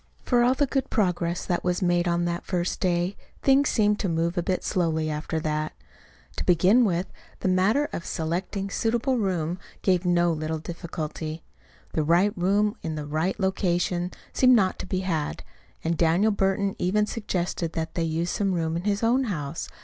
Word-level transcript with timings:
For 0.25 0.41
all 0.41 0.55
the 0.55 0.65
good 0.65 0.89
progress 0.89 1.45
that 1.45 1.63
was 1.63 1.83
made 1.83 2.07
on 2.07 2.25
that 2.25 2.43
first 2.43 2.79
day, 2.79 3.15
things 3.43 3.69
seemed 3.69 3.99
to 3.99 4.09
move 4.09 4.35
a 4.35 4.41
bit 4.41 4.63
slowly 4.63 5.11
after 5.11 5.39
that. 5.41 5.73
To 6.37 6.43
begin 6.43 6.85
with, 6.85 7.05
the 7.41 7.47
matter 7.47 7.87
of 7.93 8.03
selecting 8.03 8.69
a 8.69 8.71
suitable 8.71 9.19
room 9.19 9.59
gave 9.83 10.03
no 10.03 10.31
little 10.33 10.57
difficulty. 10.57 11.43
The 11.93 12.01
right 12.01 12.35
room 12.35 12.77
in 12.81 12.95
the 12.95 13.05
right 13.05 13.39
location 13.39 14.09
seemed 14.33 14.55
not 14.55 14.79
to 14.79 14.87
be 14.87 15.01
had; 15.01 15.43
and 15.83 15.95
Daniel 15.95 16.31
Burton 16.31 16.75
even 16.79 17.05
suggested 17.05 17.73
that 17.73 17.93
they 17.93 18.01
use 18.01 18.31
some 18.31 18.55
room 18.55 18.75
in 18.75 18.85
his 18.85 19.03
own 19.03 19.25
house. 19.25 19.69